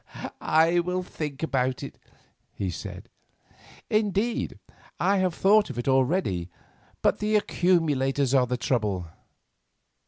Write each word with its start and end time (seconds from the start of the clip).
"I 0.41 0.79
will 0.79 1.03
think 1.03 1.43
about 1.43 1.83
it," 1.83 1.99
he 2.55 2.71
said; 2.71 3.07
"indeed, 3.87 4.57
I 4.99 5.17
have 5.17 5.35
thought 5.35 5.69
of 5.69 5.77
it 5.77 5.87
already 5.87 6.49
but 7.03 7.19
the 7.19 7.35
accumulators 7.35 8.33
are 8.33 8.47
the 8.47 8.57
trouble." 8.57 9.09